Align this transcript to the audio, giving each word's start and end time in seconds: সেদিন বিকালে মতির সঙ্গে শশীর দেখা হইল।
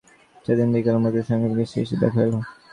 সেদিন 0.45 0.67
বিকালে 0.73 0.99
মতির 1.03 1.25
সঙ্গে 1.29 1.47
শশীর 1.73 1.97
দেখা 2.01 2.19
হইল। 2.19 2.35